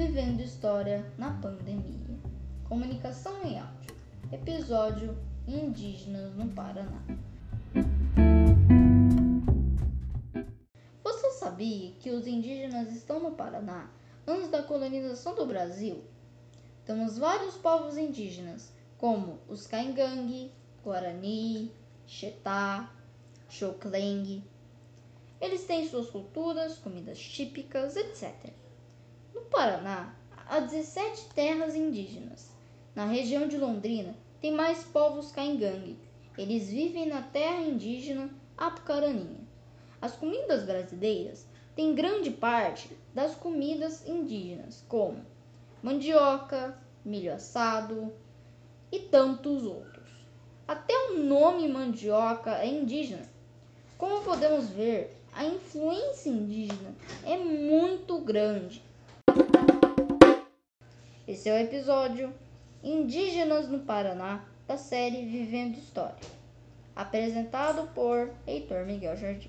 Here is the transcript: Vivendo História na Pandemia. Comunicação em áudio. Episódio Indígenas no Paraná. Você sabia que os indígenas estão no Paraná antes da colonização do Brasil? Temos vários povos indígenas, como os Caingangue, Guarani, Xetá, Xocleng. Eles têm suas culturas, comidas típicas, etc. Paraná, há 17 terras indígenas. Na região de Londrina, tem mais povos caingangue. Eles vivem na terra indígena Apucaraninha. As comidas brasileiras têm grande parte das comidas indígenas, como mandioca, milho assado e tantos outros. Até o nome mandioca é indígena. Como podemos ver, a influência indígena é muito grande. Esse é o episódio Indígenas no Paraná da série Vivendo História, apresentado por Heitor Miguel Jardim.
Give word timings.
Vivendo 0.00 0.40
História 0.40 1.04
na 1.18 1.30
Pandemia. 1.30 2.18
Comunicação 2.66 3.44
em 3.44 3.58
áudio. 3.58 3.94
Episódio 4.32 5.14
Indígenas 5.46 6.34
no 6.34 6.48
Paraná. 6.48 7.02
Você 11.04 11.30
sabia 11.32 11.92
que 12.00 12.10
os 12.10 12.26
indígenas 12.26 12.90
estão 12.96 13.20
no 13.20 13.32
Paraná 13.32 13.90
antes 14.26 14.48
da 14.48 14.62
colonização 14.62 15.34
do 15.34 15.44
Brasil? 15.44 16.02
Temos 16.86 17.18
vários 17.18 17.58
povos 17.58 17.98
indígenas, 17.98 18.72
como 18.96 19.38
os 19.48 19.66
Caingangue, 19.66 20.50
Guarani, 20.82 21.70
Xetá, 22.06 22.90
Xocleng. 23.50 24.42
Eles 25.38 25.64
têm 25.64 25.86
suas 25.86 26.08
culturas, 26.08 26.78
comidas 26.78 27.18
típicas, 27.18 27.96
etc. 27.96 28.50
Paraná, 29.50 30.14
há 30.46 30.60
17 30.60 31.30
terras 31.34 31.74
indígenas. 31.74 32.50
Na 32.94 33.04
região 33.04 33.48
de 33.48 33.58
Londrina, 33.58 34.14
tem 34.40 34.52
mais 34.52 34.84
povos 34.84 35.32
caingangue. 35.32 35.98
Eles 36.38 36.68
vivem 36.68 37.06
na 37.06 37.20
terra 37.20 37.60
indígena 37.60 38.30
Apucaraninha. 38.56 39.40
As 40.00 40.14
comidas 40.14 40.64
brasileiras 40.64 41.46
têm 41.74 41.94
grande 41.94 42.30
parte 42.30 42.96
das 43.12 43.34
comidas 43.34 44.06
indígenas, 44.08 44.84
como 44.88 45.26
mandioca, 45.82 46.78
milho 47.04 47.34
assado 47.34 48.12
e 48.92 49.00
tantos 49.00 49.64
outros. 49.64 50.08
Até 50.66 50.96
o 50.96 51.18
nome 51.18 51.68
mandioca 51.68 52.52
é 52.58 52.68
indígena. 52.68 53.28
Como 53.98 54.22
podemos 54.22 54.68
ver, 54.70 55.20
a 55.32 55.44
influência 55.44 56.30
indígena 56.30 56.94
é 57.24 57.36
muito 57.36 58.18
grande. 58.20 58.82
Esse 61.30 61.48
é 61.48 61.52
o 61.52 61.58
episódio 61.58 62.34
Indígenas 62.82 63.68
no 63.68 63.78
Paraná 63.78 64.44
da 64.66 64.76
série 64.76 65.24
Vivendo 65.26 65.78
História, 65.78 66.16
apresentado 66.96 67.86
por 67.94 68.32
Heitor 68.48 68.84
Miguel 68.84 69.16
Jardim. 69.16 69.48